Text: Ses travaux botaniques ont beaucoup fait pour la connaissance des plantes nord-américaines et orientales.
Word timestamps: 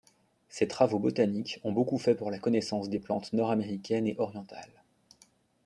Ses 0.49 0.67
travaux 0.67 0.97
botaniques 0.97 1.59
ont 1.63 1.71
beaucoup 1.71 1.99
fait 1.99 2.15
pour 2.15 2.31
la 2.31 2.39
connaissance 2.39 2.89
des 2.89 2.97
plantes 2.99 3.33
nord-américaines 3.33 4.07
et 4.07 4.17
orientales. 4.17 4.81